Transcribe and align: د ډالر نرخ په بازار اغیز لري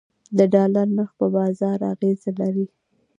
د 0.37 0.39
ډالر 0.53 0.87
نرخ 0.95 1.11
په 1.19 1.27
بازار 1.35 1.79
اغیز 1.93 2.21
لري 2.39 2.67